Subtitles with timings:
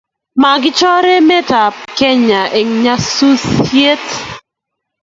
[0.41, 4.05] migichor emetab Kenya eng nyasusiet